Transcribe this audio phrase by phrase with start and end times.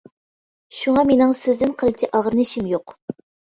[0.77, 2.99] شۇڭا مېنىڭ سىزدىن قىلچە ئاغرىنىشىم يوق.